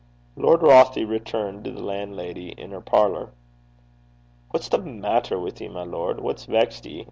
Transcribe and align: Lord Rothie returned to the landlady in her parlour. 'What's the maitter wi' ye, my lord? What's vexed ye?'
Lord 0.35 0.61
Rothie 0.61 1.07
returned 1.07 1.63
to 1.65 1.71
the 1.71 1.83
landlady 1.83 2.49
in 2.53 2.71
her 2.71 2.81
parlour. 2.81 3.33
'What's 4.49 4.67
the 4.67 4.79
maitter 4.79 5.37
wi' 5.39 5.51
ye, 5.59 5.67
my 5.67 5.83
lord? 5.83 6.21
What's 6.21 6.45
vexed 6.45 6.87
ye?' 6.87 6.99